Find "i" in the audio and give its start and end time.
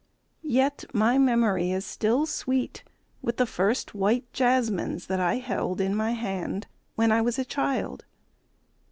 5.19-5.35, 7.11-7.21